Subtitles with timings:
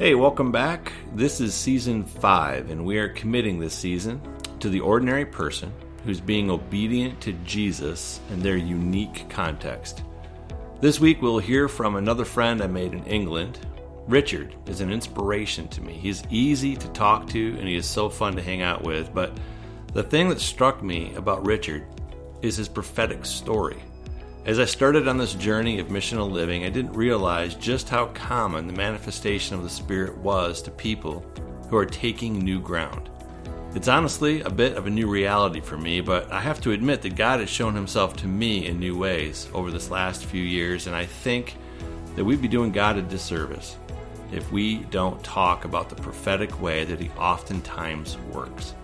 [0.00, 0.94] Hey, welcome back.
[1.14, 4.18] This is season five, and we are committing this season
[4.58, 5.74] to the ordinary person
[6.06, 10.02] who's being obedient to Jesus in their unique context.
[10.80, 13.58] This week, we'll hear from another friend I made in England.
[14.08, 15.92] Richard is an inspiration to me.
[15.92, 19.12] He's easy to talk to, and he is so fun to hang out with.
[19.12, 19.36] But
[19.92, 21.84] the thing that struck me about Richard
[22.40, 23.76] is his prophetic story.
[24.46, 28.66] As I started on this journey of missional living, I didn't realize just how common
[28.66, 31.22] the manifestation of the Spirit was to people
[31.68, 33.10] who are taking new ground.
[33.74, 37.02] It's honestly a bit of a new reality for me, but I have to admit
[37.02, 40.86] that God has shown Himself to me in new ways over this last few years,
[40.86, 41.58] and I think
[42.16, 43.76] that we'd be doing God a disservice
[44.32, 48.74] if we don't talk about the prophetic way that He oftentimes works.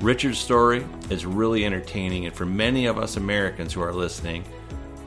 [0.00, 4.44] Richard's story is really entertaining, and for many of us Americans who are listening,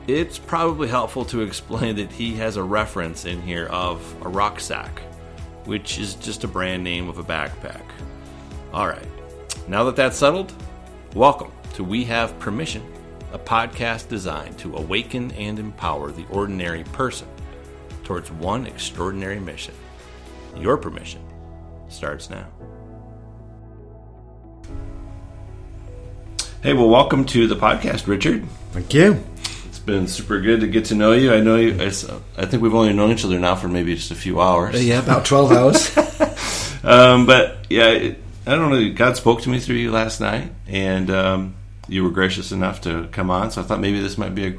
[0.06, 5.00] it's probably helpful to explain that he has a reference in here of a rucksack,
[5.64, 7.84] which is just a brand name of a backpack.
[8.74, 9.06] All right,
[9.66, 10.52] now that that's settled,
[11.14, 12.82] welcome to We Have Permission,
[13.32, 17.28] a podcast designed to awaken and empower the ordinary person
[18.04, 19.74] towards one extraordinary mission.
[20.54, 21.22] Your permission
[21.88, 22.46] starts now.
[26.62, 28.46] Hey, well, welcome to the podcast, Richard.
[28.70, 29.22] Thank you.
[29.66, 31.32] It's been super good to get to know you.
[31.34, 31.72] I know you.
[31.80, 34.76] I think we've only known each other now for maybe just a few hours.
[34.76, 35.96] Uh, yeah, about twelve hours.
[36.84, 38.92] um, but yeah, it, I don't know.
[38.94, 41.54] God spoke to me through you last night, and um,
[41.88, 43.50] you were gracious enough to come on.
[43.50, 44.54] So I thought maybe this might be a,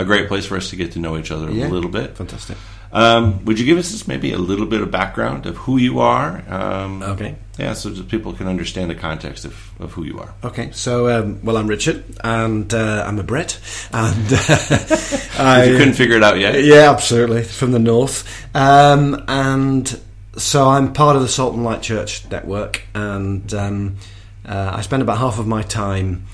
[0.00, 1.68] a great place for us to get to know each other Yeah.
[1.68, 2.16] a little bit.
[2.16, 2.56] Fantastic.
[2.94, 6.00] Um, would you give us just maybe a little bit of background of who you
[6.00, 6.42] are?
[6.48, 7.36] Um, Okay.
[7.62, 10.34] Yeah, so that people can understand the context of, of who you are.
[10.42, 13.60] Okay, so um, well, I'm Richard, and uh, I'm a Brit,
[13.92, 14.98] and uh,
[15.38, 20.00] I you couldn't figure it out yet, yeah, absolutely from the north, um, and
[20.36, 23.96] so I'm part of the Salt and Light Church network, and um,
[24.44, 26.26] uh, I spend about half of my time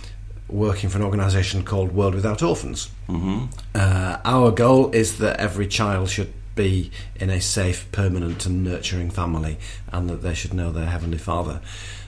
[0.48, 2.91] working for an organisation called World Without Orphans.
[3.06, 3.47] Mm-hmm.
[3.75, 9.10] Uh, our goal is that every child should be in a safe, permanent, and nurturing
[9.10, 9.56] family,
[9.92, 11.60] and that they should know their heavenly Father.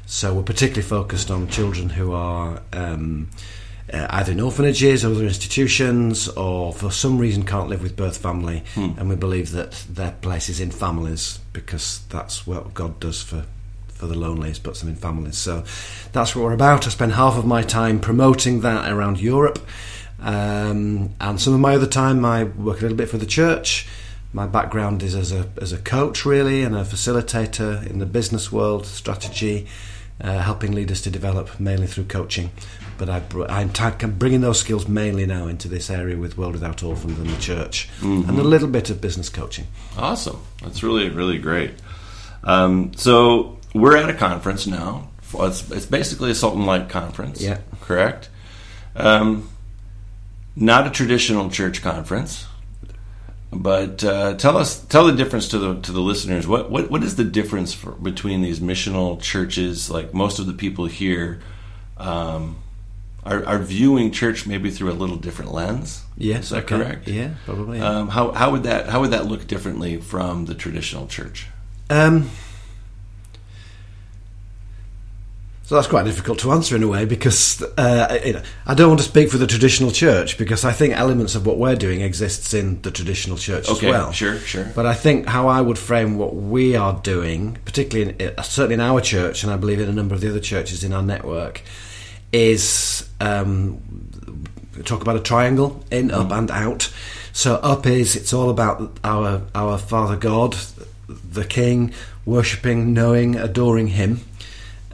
[0.04, 2.62] So we're particularly focused on children who are.
[2.72, 3.28] Um,
[3.92, 8.18] uh, either in orphanages or other institutions, or for some reason can't live with birth
[8.18, 13.20] family, and we believe that their place is in families because that's what God does
[13.20, 13.44] for
[14.00, 15.36] for the lonely, is puts them in families.
[15.36, 15.64] So
[16.12, 16.86] that's what we're about.
[16.86, 19.58] I spend half of my time promoting that around Europe,
[20.20, 23.88] um, and some of my other time I work a little bit for the church.
[24.32, 28.52] My background is as a as a coach, really, and a facilitator in the business
[28.52, 29.66] world, strategy,
[30.20, 32.50] uh, helping leaders to develop mainly through coaching.
[32.96, 36.52] But I, I'm, ta- I'm bringing those skills mainly now into this area with World
[36.52, 39.66] Without Orphans and the church, and a little bit of business coaching.
[39.96, 40.38] Awesome.
[40.62, 41.72] That's really, really great.
[42.44, 45.08] Um, so we're at a conference now.
[45.32, 47.40] It's, it's basically a Salt and Light conference.
[47.40, 47.58] Yeah.
[47.80, 48.28] Correct.
[48.94, 49.48] Um,
[50.54, 52.44] not a traditional church conference,
[53.52, 56.46] but uh, tell us, tell the difference to the to the listeners.
[56.46, 59.90] What what, what is the difference for, between these missional churches?
[59.90, 61.40] Like most of the people here.
[61.96, 62.56] Um,
[63.24, 66.04] are, are viewing church maybe through a little different lens.
[66.16, 66.78] Yes, is that okay.
[66.78, 67.08] correct?
[67.08, 67.78] Yeah, probably.
[67.78, 67.88] yeah.
[67.88, 71.46] Um, how how would that how would that look differently from the traditional church?
[71.90, 72.30] Um,
[75.70, 78.88] so that's quite difficult to answer in a way because uh, you know, I don't
[78.88, 82.00] want to speak for the traditional church because I think elements of what we're doing
[82.00, 84.10] exists in the traditional church Okay, as well.
[84.10, 84.64] sure, sure.
[84.74, 88.74] But I think how I would frame what we are doing, particularly in, uh, certainly
[88.74, 91.04] in our church, and I believe in a number of the other churches in our
[91.04, 91.62] network,
[92.32, 93.80] is um,
[94.84, 96.92] talk about a triangle in, up, and out.
[97.32, 100.56] So up is it's all about our our Father God,
[101.06, 101.94] the King,
[102.24, 104.22] worshiping, knowing, adoring Him.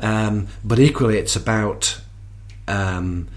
[0.00, 2.00] Um, but equally, it's about
[2.68, 3.28] um,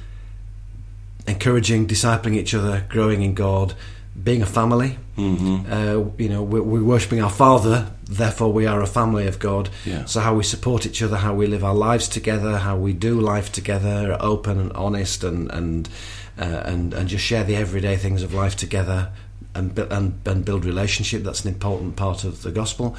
[1.27, 3.75] encouraging, discipling each other, growing in God,
[4.21, 4.97] being a family.
[5.17, 5.71] Mm-hmm.
[5.71, 9.69] Uh, you know, we're, we're worshiping our Father, therefore we are a family of God.
[9.85, 10.05] Yeah.
[10.05, 13.19] So how we support each other, how we live our lives together, how we do
[13.19, 15.89] life together, open and honest, and and
[16.37, 19.11] uh, and and just share the everyday things of life together.
[19.55, 21.23] And, and, and build relationship.
[21.23, 22.95] That's an important part of the gospel.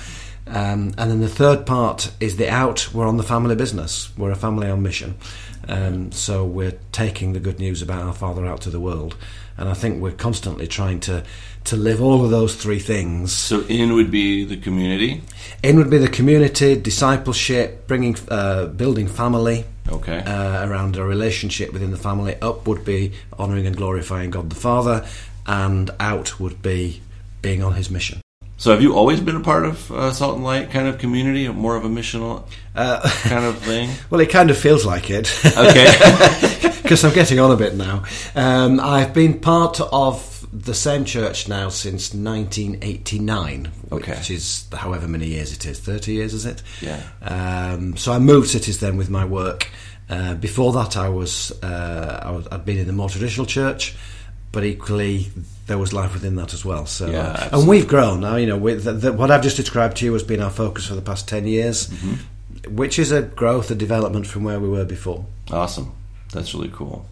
[0.46, 2.92] Um, and then the third part is the out.
[2.92, 4.10] We're on the family business.
[4.16, 5.14] We're a family on mission.
[5.68, 9.16] Um, so we're taking the good news about our Father out to the world.
[9.56, 11.22] And I think we're constantly trying to,
[11.64, 13.32] to live all of those three things.
[13.32, 15.22] So in would be the community.
[15.62, 20.18] In would be the community, discipleship, bringing, uh, building family Okay.
[20.18, 22.36] uh, around a relationship within the family.
[22.40, 25.06] Up would be honouring and glorifying God the Father,
[25.46, 27.02] and out would be
[27.42, 28.20] being on His mission.
[28.60, 31.48] So, have you always been a part of uh, Salt and Light kind of community,
[31.48, 32.44] or more of a missional
[32.76, 33.88] Uh, kind of thing?
[34.10, 35.32] well, it kind of feels like it.
[35.56, 35.86] Okay.
[36.82, 38.04] because I'm getting on a bit now.
[38.34, 44.12] Um, I've been part of the same church now since 1989, Okay.
[44.16, 45.80] which is however many years it is.
[45.80, 46.62] 30 years, is it?
[46.82, 47.00] Yeah.
[47.22, 49.68] Um, so I moved cities then with my work.
[50.10, 53.94] Uh, before that, I was, uh, I was I'd been in the more traditional church,
[54.52, 55.28] but equally
[55.66, 56.84] there was life within that as well.
[56.86, 58.36] So, Yeah, uh, and we've grown now.
[58.36, 60.86] You know, with the, the, what I've just described to you has been our focus
[60.86, 62.74] for the past 10 years, Mm-hmm.
[62.76, 65.24] which is a growth, a development from where we were before.
[65.50, 65.92] Awesome.
[66.32, 67.06] That's really cool.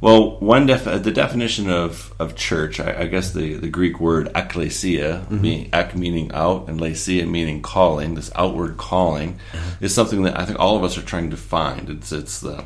[0.00, 4.28] Well, one def- the definition of, of church, I, I guess the, the Greek word
[4.32, 9.40] ekklesia, meaning ek meaning out, and lesia meaning calling, this outward calling,
[9.80, 11.90] is something that I think all of us are trying to find.
[11.90, 12.64] It's it's the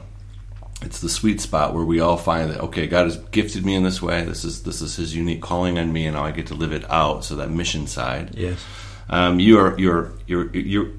[0.84, 3.82] it's the sweet spot where we all find that okay, God has gifted me in
[3.82, 4.25] this way.
[4.25, 6.73] This is this is His unique calling on me, and now I get to live
[6.73, 7.25] it out.
[7.25, 8.34] So that mission side.
[8.34, 8.64] Yes.
[9.08, 10.90] Um, you are you're you're you're.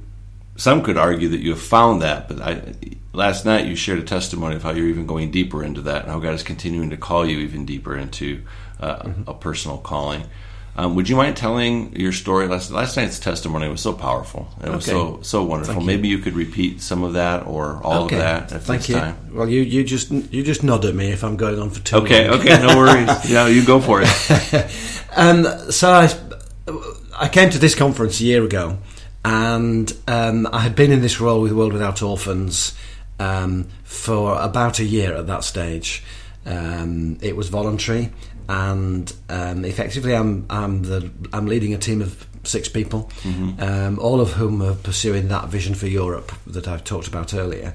[0.56, 2.76] Some could argue that you have found that, but I,
[3.12, 6.12] last night you shared a testimony of how you're even going deeper into that, and
[6.12, 8.44] how God is continuing to call you even deeper into
[8.80, 10.26] uh, a personal calling.
[10.76, 12.48] Um, would you mind telling your story?
[12.48, 14.48] Last last night's testimony was so powerful.
[14.64, 14.92] It was Okay.
[14.92, 15.76] so so wonderful.
[15.76, 15.86] Thank.
[15.86, 18.16] Maybe you could repeat some of that or all okay.
[18.16, 18.96] of that if Thank you.
[18.96, 19.16] time.
[19.32, 21.98] Well, you, you just you just nod at me if I'm going on for too
[21.98, 22.40] Okay, long.
[22.40, 23.30] okay, no worries.
[23.30, 24.72] yeah, you go for it.
[25.16, 26.10] Um, so I,
[27.16, 28.80] I came to this conference a year ago,
[29.24, 32.74] and um, I had been in this role with World Without Orphans
[33.20, 36.04] um, for about a year at that stage.
[36.48, 38.12] Um, it was voluntary,
[38.50, 43.10] and um, effectively, I'm I'm the I'm leading a team of six people,
[43.60, 47.74] um, all of whom are pursuing that vision for Europe that I've talked about earlier.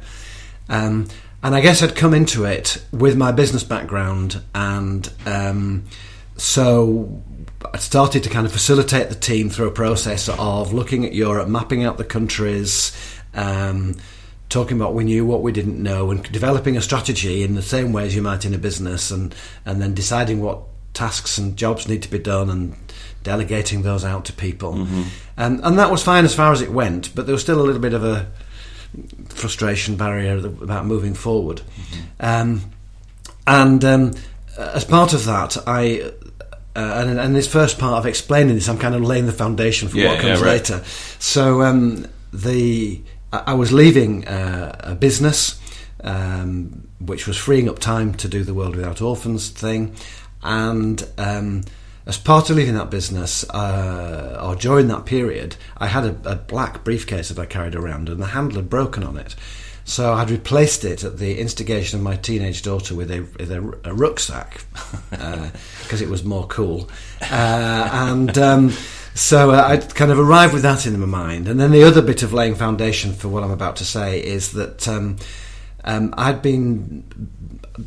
[0.69, 1.09] Um,
[1.43, 5.85] and I guess I'd come into it with my business background, and um,
[6.37, 7.23] so
[7.73, 11.49] I started to kind of facilitate the team through a process of looking at Europe,
[11.49, 12.93] mapping out the countries,
[13.35, 13.97] um,
[14.49, 17.93] talking about we knew, what we didn't know, and developing a strategy in the same
[17.93, 19.35] way as you might in a business, and
[19.65, 20.61] and then deciding what
[20.95, 22.75] tasks and jobs need to be done and
[23.23, 24.75] delegating those out to people.
[25.37, 27.67] And and that was fine as far as it went, but there was still a
[27.67, 28.27] little bit of a
[29.29, 31.61] frustration barrier about moving forward.
[32.21, 32.63] Um,
[33.47, 34.15] and um,
[34.59, 36.11] as part of that, I
[36.75, 39.89] uh, and, and this first part of explaining this, I'm kind of laying the foundation
[39.89, 40.53] for Yeah, what comes yeah, right.
[40.53, 40.85] later.
[41.19, 43.01] So um, the
[43.33, 45.61] I I was leaving uh, a business
[46.03, 49.95] um, which was freeing up time to do the World Without Orphans thing,
[50.43, 51.65] and um,
[52.07, 56.37] as part of leaving that business, uh, or during that period, I had a, a
[56.37, 59.35] black briefcase that I carried around, and the handle had broken on it.
[59.85, 63.79] So I'd replaced it at the instigation of my teenage daughter with a, with a,
[63.85, 64.65] a rucksack
[65.11, 66.91] because it was more cool,
[67.23, 68.73] uh, and um,
[69.19, 71.49] so uh, I'd kind of arrived with that in my mind.
[71.49, 74.53] And then the other bit of laying foundation for what I'm about to say is
[74.53, 75.17] that um,
[75.85, 77.05] um, I'd been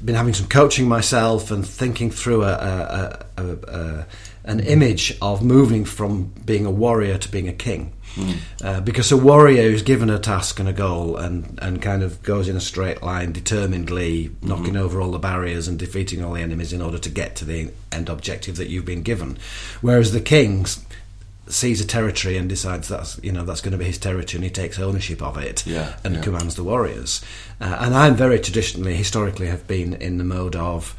[0.06, 4.06] been having some coaching myself and thinking through a, a, a, a,
[4.46, 7.94] an image of moving from being a warrior to being a king.
[8.62, 12.22] Uh, because a warrior is given a task and a goal and, and kind of
[12.24, 16.42] goes in a straight line determinedly, knocking over all the barriers and defeating all the
[16.42, 19.38] enemies in order to get to the end objective that you've been given.
[19.82, 20.84] Whereas the king s-
[21.48, 24.44] sees a territory and decides that's you know that's going to be his territory and
[24.44, 26.22] he takes ownership of it Yeah, and yeah.
[26.22, 27.22] commands the warriors.
[27.60, 30.96] Uh, and I'm very traditionally, historically, have been in the mode of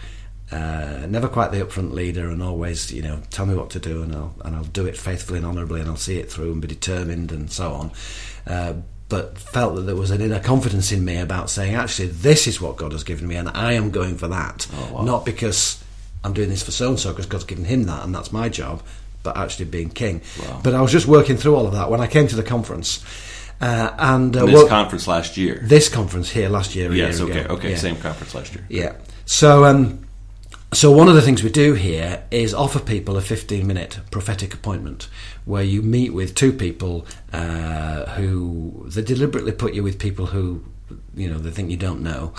[0.50, 4.02] uh, never quite the upfront leader, and always, you know, tell me what to do,
[4.02, 6.60] and I'll and I'll do it faithfully and honourably, and I'll see it through and
[6.60, 7.90] be determined, and so on.
[8.46, 8.74] Uh,
[9.08, 12.60] but felt that there was an inner confidence in me about saying, actually, this is
[12.60, 15.02] what God has given me, and I am going for that, Oh, wow.
[15.02, 15.82] not because
[16.24, 18.48] I'm doing this for so and so, because God's given him that, and that's my
[18.48, 18.82] job,
[19.22, 20.20] but actually being king.
[20.40, 20.60] Wow.
[20.62, 23.04] But I was just working through all of that when I came to the conference.
[23.60, 25.60] Uh, and uh, this well- conference last year.
[25.62, 26.92] this conference here last year.
[26.92, 27.54] Yes, year okay, ago.
[27.54, 27.76] okay, Yeah.
[27.76, 28.66] same conference last year.
[28.68, 28.92] Yeah.
[29.24, 30.06] So, um,
[30.72, 34.52] so one of the things we do here is offer people a 15 minute prophetic
[34.54, 35.08] appointment
[35.44, 40.64] where you meet with two people uh, who they deliberately put you with people who
[41.14, 42.32] you know they think you don't know.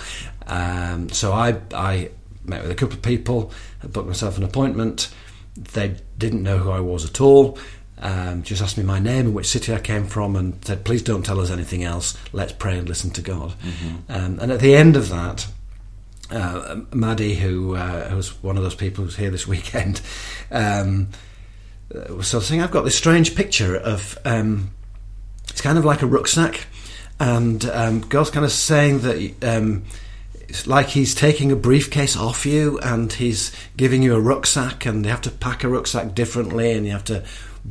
[0.46, 2.10] Um, so I I
[2.44, 3.50] met with a couple of people,
[3.82, 5.08] I booked myself an appointment.
[5.56, 7.58] They didn't know who I was at all.
[7.98, 11.02] Um, just asked me my name and which city I came from, and said, "Please
[11.02, 12.16] don't tell us anything else.
[12.32, 13.54] Let's pray and listen to God."
[14.08, 15.46] Um, and at the end of that,
[16.30, 20.00] uh, Maddie, who uh, was one of those people who's here this weekend,
[20.50, 21.08] um,
[21.94, 24.72] uh, was sort of saying, "I've got this strange picture of um,
[25.48, 26.66] it's kind of like a rucksack,
[27.20, 29.84] and um, God's kind of saying that." Um,
[30.48, 35.04] it's like he's taking a briefcase off you and he's giving you a rucksack and
[35.04, 37.24] you have to pack a rucksack differently and you have to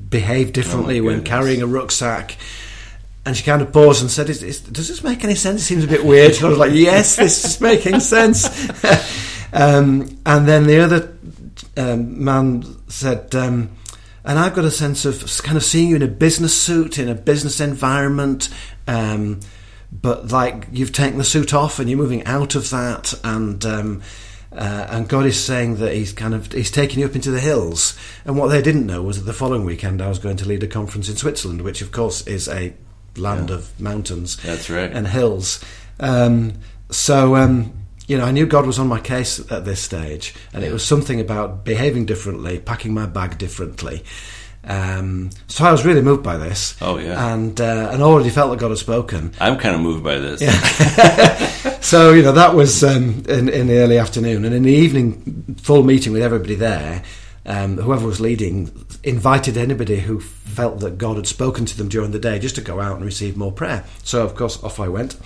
[0.09, 2.37] behave differently Oh, when carrying a rucksack.
[3.25, 5.61] And she kind of paused and said, is, is, "Does this make any sense?
[5.61, 8.45] It seems a bit weird." And I was like, "Yes, this is making sense."
[9.53, 11.17] um, and then the other
[11.77, 13.69] um, man said, um,
[14.25, 17.07] "And I've got a sense of kind of seeing you in a business suit in
[17.07, 18.49] a business environment."
[20.01, 24.01] But like you've taken the suit off and you're moving out of that, and um,
[24.51, 27.39] uh, and God is saying that He's kind of He's taking you up into the
[27.39, 27.97] hills.
[28.25, 30.63] And what they didn't know was that the following weekend I was going to lead
[30.63, 32.73] a conference in Switzerland, which of course is a
[33.15, 33.55] land Yeah.
[33.57, 34.91] of mountains That's right.
[34.91, 35.63] and hills.
[35.99, 36.53] Um,
[36.89, 37.73] so um,
[38.07, 40.83] you know, I knew God was on my case at this stage, and it was
[40.83, 44.03] something about behaving differently, packing my bag differently.
[44.65, 46.77] Um, so I was really moved by this.
[46.81, 47.33] Oh, yeah.
[47.33, 49.33] and uh, and already felt that God had spoken.
[49.39, 50.41] I'm kind of moved by this.
[50.41, 51.49] Yeah.
[51.83, 55.57] So you know that was um, in, in the early afternoon, and in the evening,
[55.61, 57.03] full meeting with everybody there.
[57.45, 62.11] Um, whoever was leading invited anybody who felt that God had spoken to them during
[62.11, 63.83] the day just to go out and receive more prayer.
[64.01, 65.17] So of course off I went,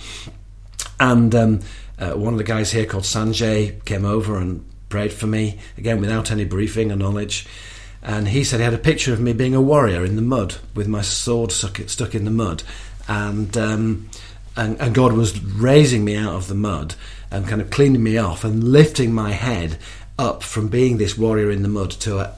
[0.98, 1.60] and um,
[1.98, 6.00] uh, one of the guys here called Sanjay came over and prayed for me again
[6.00, 7.46] without any briefing or knowledge.
[8.08, 10.54] And he said he had a picture of me being a warrior in the mud
[10.74, 12.62] with my sword stuck, stuck in the mud,
[13.06, 14.08] and, um,
[14.56, 16.94] and and God was raising me out of the mud
[17.30, 19.76] and kind of cleaning me off and lifting my head
[20.18, 22.34] up from being this warrior in the mud to a, a,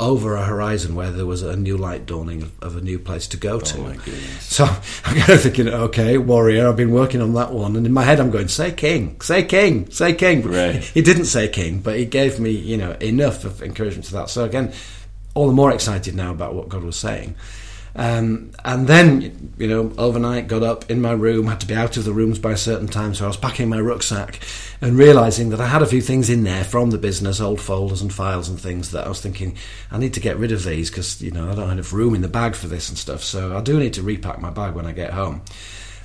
[0.00, 3.36] over a horizon where there was a new light dawning of, a new place to
[3.36, 3.86] go oh to.
[3.86, 3.94] Oh.
[4.40, 4.64] So
[5.04, 8.02] I'm kind of thinking, okay, warrior, I've been working on that one, and in my
[8.02, 10.42] head I'm going, say king, say king, say king.
[10.42, 10.82] Right.
[11.00, 14.30] He didn't say king, but he gave me, you know, enough of encouragement to that.
[14.30, 14.72] So again,
[15.34, 17.36] all the more excited now about what God was saying.
[18.00, 21.98] Um, and then, you know, overnight, got up in my room, had to be out
[21.98, 24.40] of the rooms by a certain time, so I was packing my rucksack
[24.80, 28.00] and realizing that I had a few things in there from the business, old folders
[28.00, 29.54] and files and things that I was thinking,
[29.90, 32.14] I need to get rid of these because, you know, I don't have enough room
[32.14, 34.74] in the bag for this and stuff, so I do need to repack my bag
[34.74, 35.42] when I get home.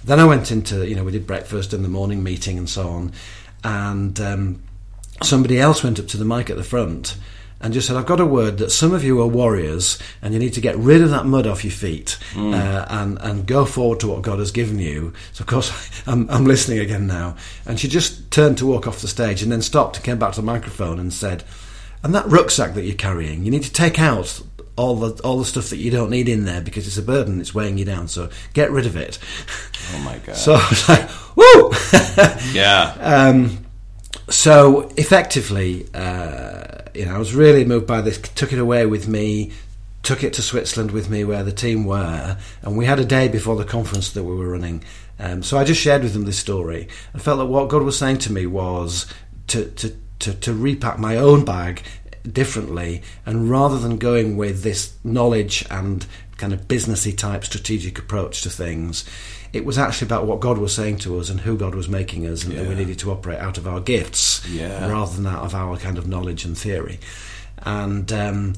[0.04, 2.90] Then I went into, you know, we did breakfast and the morning meeting and so
[2.90, 3.14] on,
[3.64, 4.64] and um,
[5.24, 7.16] somebody else went up to the mic at the front
[7.62, 10.40] and just said, I've got a word that some of you are warriors and you
[10.40, 14.00] need to get rid of that mud off your feet uh, and, and go forward
[14.02, 15.14] to what God has given you.
[15.32, 17.38] So, of course, I'm, I'm listening again now.
[17.66, 20.34] And she just turned to walk off the stage and then stopped and came back
[20.34, 21.44] to the microphone and said,
[22.04, 24.42] And that rucksack that you're carrying, you need to take out
[24.78, 27.40] all the all the stuff that you don't need in there because it's a burden,
[27.40, 28.08] it's weighing you down.
[28.08, 29.18] So get rid of it.
[29.94, 30.36] Oh my god.
[30.36, 32.54] So I was like, woo!
[32.54, 32.98] yeah.
[33.16, 33.66] Um,
[34.30, 38.18] so effectively, uh, you know, I was really moved by this.
[38.18, 39.52] Took it away with me,
[40.04, 43.28] took it to Switzerland with me, where the team were, and we had a day
[43.28, 44.84] before the conference that we were running.
[45.20, 47.98] Um, so I just shared with them this story and felt that what God was
[47.98, 49.06] saying to me was
[49.48, 51.84] to to to, to repack my own bag
[52.30, 56.06] differently, and rather than going with this knowledge and
[56.38, 59.06] kind of businessy type strategic approach to things,
[59.54, 62.26] it was actually about what God was saying to us and who God was making
[62.28, 64.90] us, and that we needed to operate out of our gifts Yeah.
[64.90, 67.00] rather than out of our kind of knowledge and theory.
[67.60, 68.54] And um,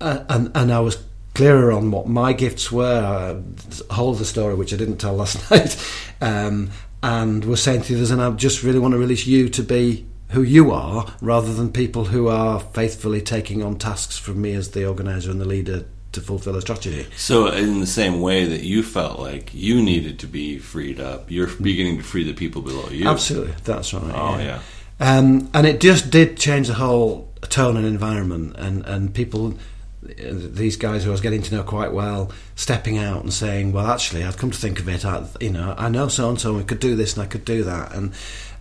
[0.00, 1.02] uh, and and I was
[1.34, 3.42] clearer on what my gifts were.
[3.90, 5.76] Uh, whole of the story, which I didn't tell last night,
[6.20, 6.70] um,
[7.02, 10.06] and was saying to others, and I just really want to release you to be
[10.30, 14.72] who you are, rather than people who are faithfully taking on tasks from me as
[14.72, 17.06] the organizer and the leader to fulfill a strategy.
[17.16, 21.30] So, in the same way that you felt like you needed to be freed up,
[21.30, 23.08] you're beginning to free the people below you.
[23.08, 24.14] Absolutely, that's right.
[24.14, 24.60] Oh yeah.
[24.98, 29.54] Um, and it just did change the whole tone and environment, and, and people,
[30.02, 33.86] these guys who I was getting to know quite well, stepping out and saying, "Well,
[33.86, 35.04] actually, I've come to think of it.
[35.04, 37.44] I, you know, I know so and so, we could do this and I could
[37.44, 38.12] do that," and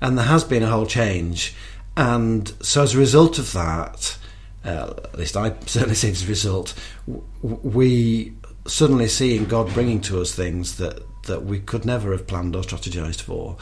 [0.02, 1.56] and there has been a whole change,
[1.96, 4.18] and so as a result of that,
[4.66, 6.74] uh, at least I certainly see a result,
[7.42, 8.34] we
[8.68, 12.62] suddenly seeing God bringing to us things that that we could never have planned or
[12.62, 13.58] strategized for.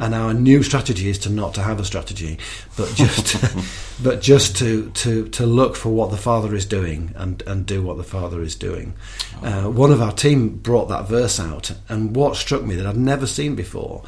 [0.00, 2.38] And our new strategy is to not to have a strategy,
[2.76, 3.36] but just
[4.02, 7.82] but just to, to to look for what the Father is doing and and do
[7.82, 8.94] what the Father is doing.
[9.42, 12.96] Uh, one of our team brought that verse out, and what struck me that I'd
[12.96, 14.04] never seen before.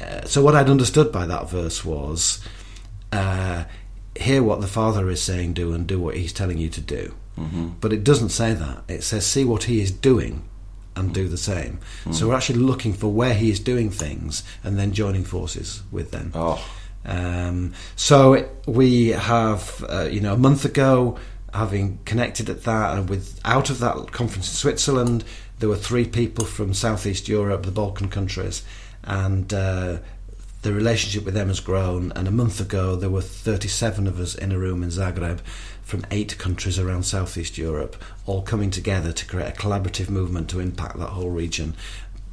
[0.00, 2.40] Uh, so what I'd understood by that verse was.
[3.10, 3.64] Uh,
[4.16, 7.14] hear what the Father is saying, do, and do what He's telling you to do.
[7.38, 7.68] Mm-hmm.
[7.80, 8.84] But it doesn't say that.
[8.88, 10.44] It says, see what He is doing
[10.94, 11.78] and do the same.
[12.10, 16.10] So we're actually looking for where He is doing things and then joining forces with
[16.10, 16.32] them.
[16.34, 16.62] Oh.
[17.06, 21.18] Um, so it- we have, uh, you know, a month ago,
[21.54, 25.24] having connected at that, and with out of that conference in Switzerland,
[25.58, 28.62] there were three people from Southeast Europe, the Balkan countries,
[29.04, 29.98] and uh,
[30.62, 32.12] the relationship with them has grown.
[32.12, 35.40] And a month ago, there were 37 of us in a room in Zagreb
[35.82, 40.60] from eight countries around Southeast Europe, all coming together to create a collaborative movement to
[40.60, 41.74] impact that whole region.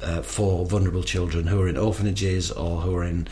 [0.02, 3.28] Uh, for vulnerable children who are in orphanages or who are in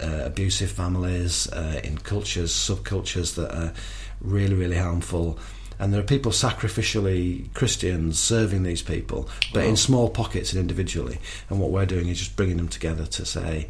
[0.00, 3.72] uh, abusive families, uh, in cultures, subcultures that are
[4.20, 5.38] really, really harmful.
[5.78, 9.68] And there are people sacrificially Christians serving these people, but wow.
[9.70, 11.18] in small pockets and individually.
[11.48, 13.68] And what we're doing is just bringing them together to say,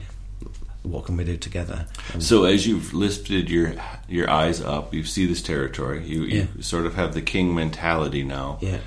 [0.82, 1.86] what can we do together?
[2.12, 3.74] And so, as you've lifted your
[4.08, 6.04] your eyes up, you see this territory.
[6.04, 6.62] You, you yeah.
[6.62, 8.58] sort of have the king mentality now.
[8.60, 8.78] Yeah.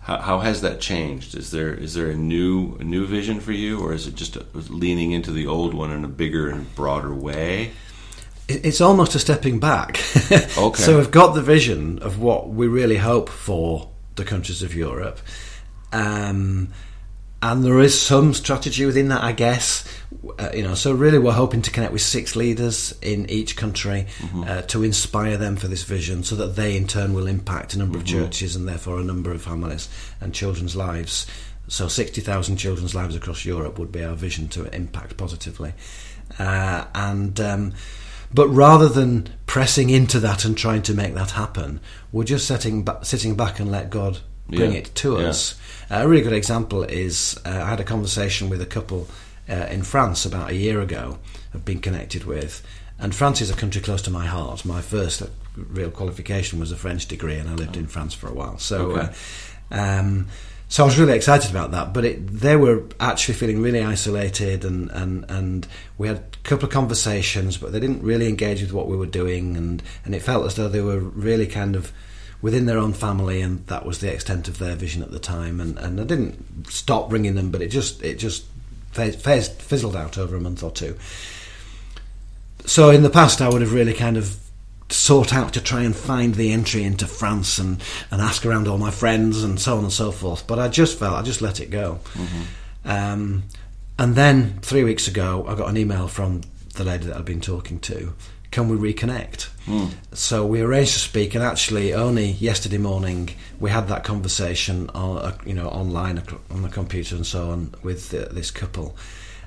[0.00, 1.36] How, how, has that changed?
[1.36, 4.36] Is there is there a new a new vision for you, or is it just
[4.36, 7.72] a, leaning into the old one in a bigger and broader way?
[8.48, 10.00] It's almost a stepping back.
[10.58, 10.82] okay.
[10.82, 15.20] so we've got the vision of what we really hope for the countries of Europe.
[15.92, 16.72] Um,
[17.42, 19.84] and there is some strategy within that, I guess.
[20.38, 24.06] Uh, you know, so really, we're hoping to connect with six leaders in each country
[24.18, 24.44] mm-hmm.
[24.46, 27.78] uh, to inspire them for this vision, so that they in turn will impact a
[27.78, 28.18] number mm-hmm.
[28.18, 29.88] of churches and therefore a number of families
[30.20, 31.26] and children's lives.
[31.68, 35.72] So, sixty thousand children's lives across Europe would be our vision to impact positively,
[36.38, 37.40] uh, and.
[37.40, 37.74] Um,
[38.32, 41.80] but rather than pressing into that and trying to make that happen,
[42.12, 44.20] we're just sitting, ba- sitting back and let God
[44.50, 44.78] bring yeah.
[44.78, 45.58] it to us.
[45.90, 49.08] Uh, a really good example is uh, I had a conversation with a couple
[49.48, 51.18] uh, in France about a year ago.
[51.54, 52.62] I've been connected with,
[52.98, 54.64] and France is a country close to my heart.
[54.64, 55.22] My first
[55.56, 58.58] real qualification was a French degree, and I lived in France for a while.
[58.58, 58.92] So.
[58.92, 59.08] Okay.
[59.72, 60.26] Uh, um,
[60.68, 61.92] so I was really excited about that.
[61.92, 65.66] But it, they were actually feeling really isolated, and, and, and
[65.98, 69.06] we had a couple of conversations, but they didn't really engage with what we were
[69.06, 71.92] doing, and, and it felt as though they were really kind of
[72.42, 75.60] within their own family, and that was the extent of their vision at the time.
[75.60, 78.44] And, and I didn't stop ringing them, but it just it just
[78.92, 80.96] fizzled out over a month or two.
[82.66, 84.36] So in the past, I would have really kind of
[84.88, 88.78] sought out to try and find the entry into France and, and ask around all
[88.78, 90.46] my friends and so on and so forth.
[90.46, 92.00] But I just felt I just let it go.
[92.14, 92.90] Mm-hmm.
[92.90, 93.44] Um,
[93.98, 96.42] and then three weeks ago, I got an email from
[96.74, 98.14] the lady that I'd been talking to
[98.50, 99.48] can we reconnect?
[99.66, 99.90] Mm.
[100.12, 105.18] So we arranged to speak, and actually, only yesterday morning we had that conversation, on,
[105.18, 108.96] uh, you know, online on the computer and so on with uh, this couple.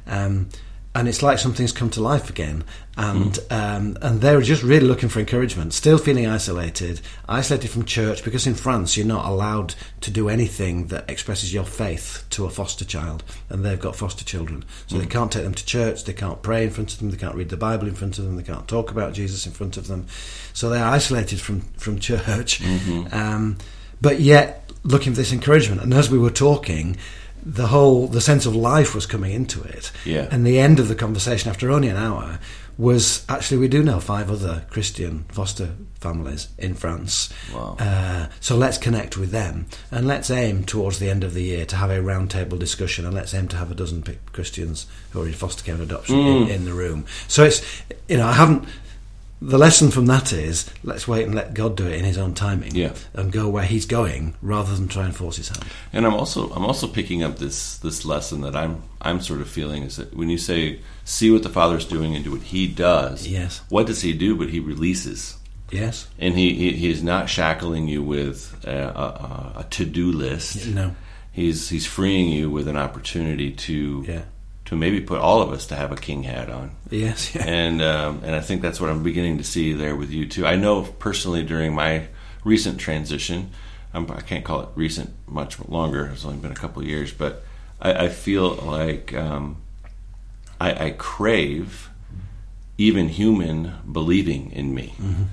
[0.07, 0.49] Um,
[0.95, 2.63] and it's like something's come to life again,
[2.95, 3.51] and mm.
[3.51, 5.73] um, and they're just really looking for encouragement.
[5.73, 10.87] Still feeling isolated, isolated from church because in France you're not allowed to do anything
[10.87, 14.99] that expresses your faith to a foster child, and they've got foster children, so mm.
[14.99, 17.35] they can't take them to church, they can't pray in front of them, they can't
[17.35, 19.87] read the Bible in front of them, they can't talk about Jesus in front of
[19.87, 20.05] them,
[20.53, 22.61] so they're isolated from from church.
[22.61, 23.13] Mm-hmm.
[23.13, 23.57] Um,
[23.99, 26.97] but yet looking for this encouragement, and as we were talking
[27.45, 29.91] the whole the sense of life was coming into it.
[30.05, 30.27] Yeah.
[30.31, 32.39] And the end of the conversation after only an hour
[32.77, 37.31] was actually we do know five other Christian foster families in France.
[37.53, 37.77] Wow.
[37.79, 41.65] Uh, so let's connect with them and let's aim towards the end of the year
[41.65, 45.27] to have a roundtable discussion and let's aim to have a dozen Christians who are
[45.27, 46.43] in foster care and adoption mm.
[46.43, 47.05] in, in the room.
[47.27, 48.67] So it's you know I haven't
[49.43, 52.33] the lesson from that is let's wait and let God do it in His own
[52.33, 52.93] timing, yeah.
[53.13, 55.65] and go where He's going rather than try and force His hand.
[55.91, 59.49] And I'm also I'm also picking up this this lesson that I'm I'm sort of
[59.49, 62.67] feeling is that when you say see what the Father's doing and do what He
[62.67, 64.35] does, yes, what does He do?
[64.35, 65.37] But He releases.
[65.71, 70.11] Yes, and he, he, he is not shackling you with a, a, a to do
[70.11, 70.67] list.
[70.67, 70.95] No,
[71.31, 74.21] he's he's freeing you with an opportunity to yeah
[74.65, 76.71] to maybe put all of us to have a king hat on.
[76.89, 77.43] Yes, yeah.
[77.45, 80.45] and um, and I think that's what I'm beginning to see there with you too.
[80.45, 82.07] I know personally during my
[82.43, 83.51] recent transition,
[83.93, 86.07] I'm, I can not call it recent much longer.
[86.07, 87.43] It's only been a couple of years, but
[87.81, 89.61] I, I feel like um,
[90.59, 91.89] I, I, crave
[92.77, 94.93] even human believing in me.
[94.97, 95.23] Mm-hmm.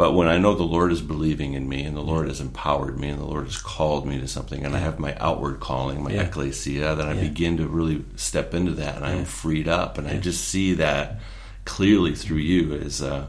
[0.00, 2.98] But when I know the Lord is believing in me and the Lord has empowered
[2.98, 4.80] me and the Lord has called me to something and yeah.
[4.80, 6.22] I have my outward calling, my yeah.
[6.22, 7.28] ecclesia, then I yeah.
[7.28, 10.72] begin to really step into that and I am freed up and I just see
[10.72, 11.20] that
[11.66, 13.26] clearly through you as uh,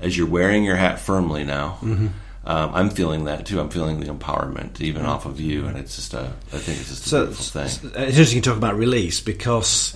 [0.00, 1.76] as you're wearing your hat firmly now.
[1.82, 2.06] Mm-hmm.
[2.46, 3.60] Um, I'm feeling that too.
[3.60, 6.32] I'm feeling the empowerment even off of you, and it's just a.
[6.54, 7.90] I think it's just a so, beautiful thing.
[7.92, 9.94] It's interesting you talk about release because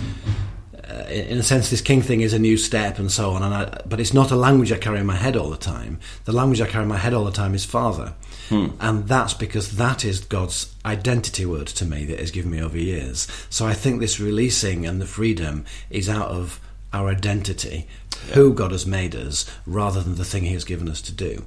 [1.09, 3.43] in a sense, this king thing is a new step and so on.
[3.43, 5.99] And I, but it's not a language I carry in my head all the time.
[6.25, 8.15] The language I carry in my head all the time is Father,
[8.49, 8.69] hmm.
[8.81, 12.79] and that's because that is God's identity word to me that has given me over
[12.79, 13.29] years.
[13.51, 16.61] So I think this releasing and the freedom is out of
[16.93, 17.87] our identity,
[18.29, 18.35] yeah.
[18.35, 21.45] who God has made us, rather than the thing He has given us to do.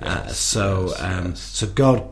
[0.00, 1.40] Uh, yes, uh, so, yes, um, yes.
[1.40, 2.08] so God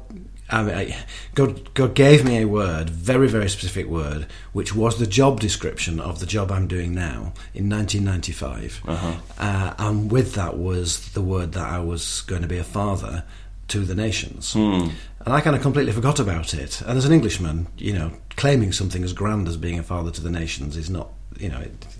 [0.50, 0.96] I mean, I,
[1.34, 6.00] God, God gave me a word, very, very specific word, which was the job description
[6.00, 8.82] of the job I'm doing now in 1995.
[8.86, 9.14] Uh-huh.
[9.38, 13.24] Uh, and with that was the word that I was going to be a father
[13.68, 14.54] to the nations.
[14.54, 14.88] Hmm.
[15.20, 16.80] And I kind of completely forgot about it.
[16.80, 20.22] And as an Englishman, you know, claiming something as grand as being a father to
[20.22, 21.97] the nations is not, you know, it's a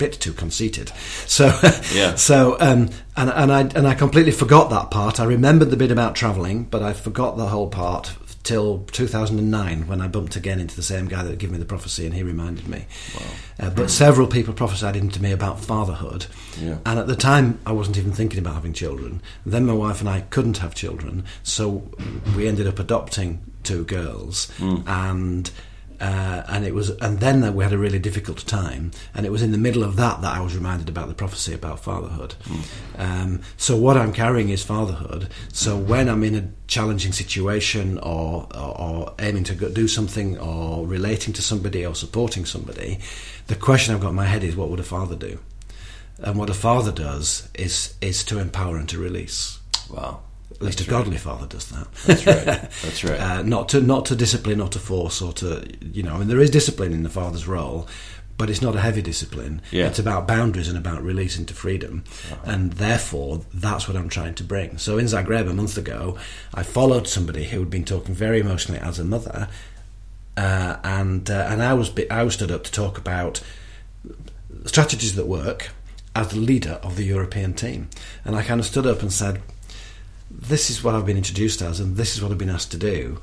[0.00, 0.88] bit too conceited.
[1.26, 1.46] So,
[1.94, 2.16] Yeah.
[2.16, 5.20] so, um, and and I and I completely forgot that part.
[5.20, 10.00] I remembered the bit about travelling, but I forgot the whole part till 2009 when
[10.00, 12.66] I bumped again into the same guy that gave me the prophecy, and he reminded
[12.66, 12.86] me.
[13.60, 16.24] Uh, but several people prophesied into me about fatherhood,
[16.58, 16.78] Yeah.
[16.86, 19.20] and at the time I wasn't even thinking about having children.
[19.44, 21.82] Then my wife and I couldn't have children, so
[22.34, 24.50] we ended up adopting two girls,
[24.86, 25.50] and.
[26.00, 29.42] Uh, and it was, and then we had a really difficult time, and it was
[29.42, 32.34] in the middle of that that I was reminded about the prophecy about fatherhood.
[32.96, 35.28] Um, so what I'm carrying is fatherhood.
[35.52, 40.38] So when I'm in a challenging situation, or, or, or aiming to go, do something,
[40.38, 42.98] or relating to somebody, or supporting somebody,
[43.48, 45.38] the question I've got in my head is, what would a father do?
[46.18, 49.58] And what a father does is is to empower and to release.
[49.90, 50.20] Wow.
[50.60, 51.04] At least a That's right.
[51.04, 51.90] godly father does that.
[52.06, 52.44] That's right.
[52.82, 53.18] That's right.
[53.18, 56.14] Uh, not to not to discipline or to force or to you know.
[56.14, 57.88] I mean, there is discipline in the father's role,
[58.36, 59.62] but it's not a heavy discipline.
[59.70, 59.86] Yeah.
[59.86, 62.04] It's about boundaries and about releasing to freedom,
[62.44, 64.76] and therefore that's what I'm trying to bring.
[64.76, 66.18] So in Zagreb a month ago,
[66.52, 69.48] I followed somebody who had been talking very emotionally as a mother,
[70.36, 73.42] uh, and uh, and I was I was stood up to talk about
[74.66, 75.70] strategies that work
[76.14, 77.88] as the leader of the European team,
[78.26, 79.40] and I kind of stood up and said
[80.30, 82.78] this is what I've been introduced as, and this is what I've been asked to
[82.78, 83.20] do.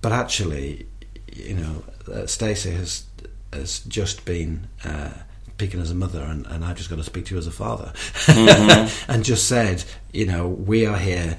[0.00, 0.86] But actually,
[1.32, 3.04] you know, uh, Stacey has
[3.52, 5.10] has just been uh,
[5.54, 7.52] speaking as a mother, and, and I've just got to speak to you as a
[7.52, 7.92] father,
[9.08, 11.36] and just said, you know, we are here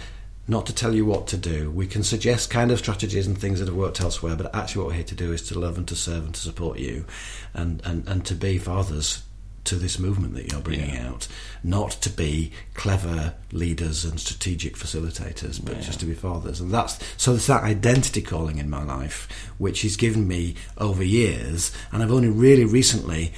[0.47, 1.69] not to tell you what to do.
[1.69, 4.87] We can suggest kind of strategies and things that have worked elsewhere, but actually, what
[4.87, 7.05] we're here to do is to love and to serve and to support you,
[7.53, 9.23] and and, and to be fathers
[9.69, 11.09] to this movement that you're bringing Yeah.
[11.09, 11.27] out,
[11.63, 15.81] not to be clever leaders and strategic facilitators, but Yeah.
[15.83, 16.59] just to be fathers.
[16.59, 19.27] And that's so it's that identity calling in my life,
[19.57, 23.31] which he's given me over years, and I've only really recently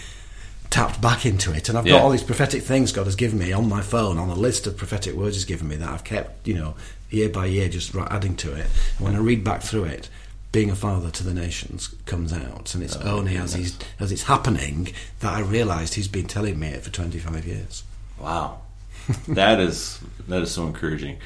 [0.70, 1.68] tapped back into it.
[1.68, 1.94] And I've Yeah.
[1.94, 4.66] got all these prophetic things God has given me on my phone, on a list
[4.68, 6.76] of prophetic words He's given me that I've kept, you know,
[7.10, 8.68] year by year, just adding to it.
[8.98, 10.08] And when I read back through it.
[10.52, 14.12] Being a father to the nations comes out, and it's Oh, only as he's as
[14.12, 17.84] it's happening that I realised he's been telling me it for twenty five years.
[18.20, 18.60] Wow,
[19.30, 21.18] that is that is so encouraging.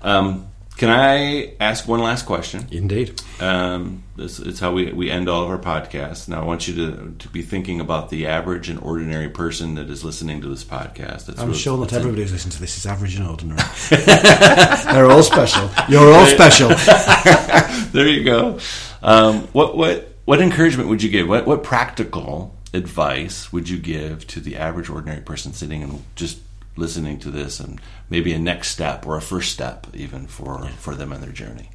[0.00, 2.66] Um, can I ask one last question?
[2.70, 3.20] Indeed.
[3.38, 6.28] Um, this is how we, we end all of our podcasts.
[6.28, 9.90] Now, I want you to, to be thinking about the average and ordinary person that
[9.90, 11.26] is listening to this podcast.
[11.26, 13.60] That's I'm sure not everybody who's listening to this is average and ordinary.
[13.90, 15.68] They're all special.
[15.88, 16.68] You're all special.
[17.92, 18.58] there you go.
[19.02, 21.28] Um, what what what encouragement would you give?
[21.28, 26.38] What what practical advice would you give to the average ordinary person sitting and just
[26.76, 30.94] listening to this, and maybe a next step or a first step even for for
[30.94, 31.70] them and their journey?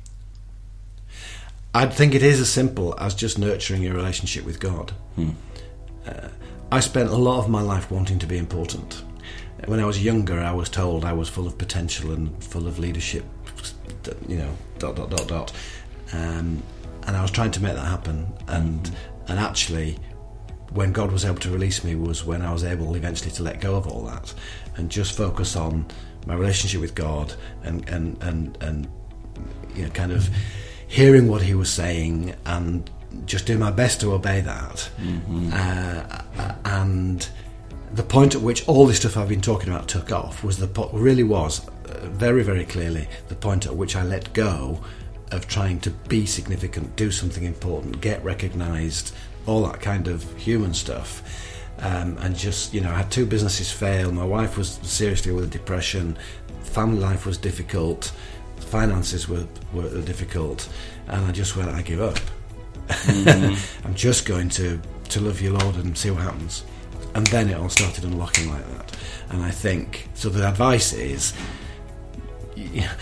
[1.73, 4.93] I think it is as simple as just nurturing your relationship with God.
[6.08, 6.29] Uh,
[6.71, 9.03] I spent a lot of my life wanting to be important.
[9.65, 12.79] When I was younger, I was told I was full of potential and full of
[12.79, 13.25] leadership,
[14.27, 15.53] you know, dot, dot, dot, dot.
[16.13, 16.62] Um,
[17.08, 18.31] and I was trying to make that happen.
[18.47, 18.89] And,
[19.27, 19.97] and actually,
[20.71, 23.62] when God was able to release me was when I was able eventually to let
[23.62, 24.34] go of all that
[24.75, 25.86] and just focus on
[26.25, 28.88] my relationship with God and, and, and, and
[29.75, 30.30] you know, kind of
[30.88, 32.89] hearing what he was saying and
[33.25, 34.89] just doing my best to obey that.
[35.54, 36.21] Uh,
[36.65, 37.30] and
[37.93, 40.67] the point at which all this stuff I've been talking about took off was the
[40.67, 44.82] po- really was uh, very very clearly the point at which I let go
[45.32, 49.13] of trying to be significant, do something important, get recognised,
[49.45, 51.21] all that kind of human stuff.
[51.79, 54.12] Um, and just you know, I had two businesses fail.
[54.12, 56.17] My wife was seriously with depression.
[56.63, 58.12] Family life was difficult.
[58.58, 60.69] Finances were, were difficult,
[61.08, 61.69] and I just went.
[61.69, 62.17] I give up.
[63.84, 64.79] I'm just going to
[65.10, 66.63] to love you, Lord, and see what happens.
[67.13, 68.97] And then it all started unlocking like that.
[69.29, 70.29] And I think so.
[70.29, 71.34] The advice is.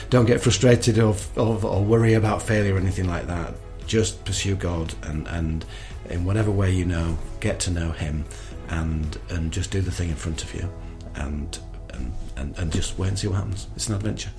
[0.10, 3.54] Don't get frustrated or, or, or worry about failure or anything like that.
[3.94, 5.64] Just pursue God and, and
[6.10, 8.26] in whatever way you know, get to know Him,
[8.70, 10.68] and and just do the thing in front of you,
[11.14, 11.60] and
[11.94, 13.68] and, and, and just wait and see what happens.
[13.76, 14.32] It's an adventure.